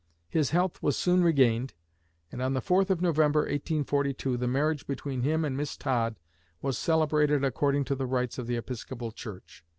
[0.29, 1.75] His health was soon regained,
[2.31, 6.15] and on the 4th of November, 1842, the marriage between him and Miss Todd
[6.59, 9.63] was celebrated according to the rites of the Episcopal Church.